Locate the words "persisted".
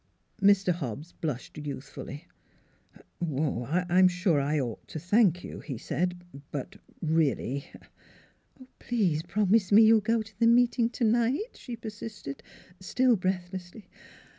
11.75-12.41